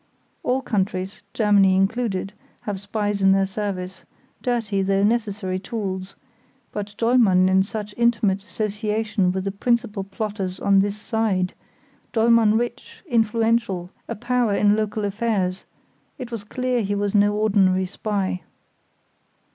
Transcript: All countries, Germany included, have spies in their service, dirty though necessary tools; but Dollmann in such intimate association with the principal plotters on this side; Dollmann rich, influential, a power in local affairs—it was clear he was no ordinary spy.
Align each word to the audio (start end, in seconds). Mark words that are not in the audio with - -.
All 0.41 0.63
countries, 0.63 1.21
Germany 1.31 1.75
included, 1.75 2.33
have 2.61 2.79
spies 2.79 3.21
in 3.21 3.33
their 3.33 3.45
service, 3.45 4.03
dirty 4.41 4.81
though 4.81 5.03
necessary 5.03 5.59
tools; 5.59 6.15
but 6.71 6.95
Dollmann 6.97 7.47
in 7.47 7.61
such 7.61 7.93
intimate 7.95 8.43
association 8.43 9.31
with 9.31 9.43
the 9.43 9.51
principal 9.51 10.03
plotters 10.03 10.59
on 10.59 10.79
this 10.79 10.97
side; 10.97 11.53
Dollmann 12.13 12.57
rich, 12.57 13.03
influential, 13.07 13.91
a 14.07 14.15
power 14.15 14.55
in 14.55 14.75
local 14.75 15.05
affairs—it 15.05 16.31
was 16.31 16.45
clear 16.45 16.81
he 16.81 16.95
was 16.95 17.13
no 17.13 17.35
ordinary 17.35 17.85
spy. 17.85 18.41